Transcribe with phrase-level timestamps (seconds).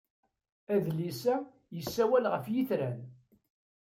[0.73, 1.35] Adlis-a
[1.75, 2.99] yessawal ɣef yitran.